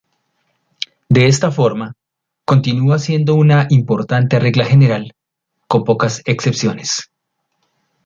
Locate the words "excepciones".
6.25-7.11